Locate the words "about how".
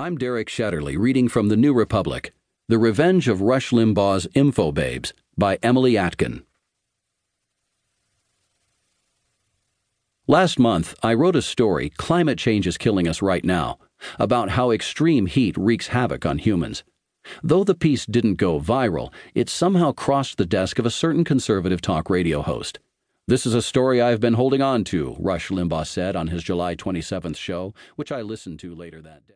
14.20-14.70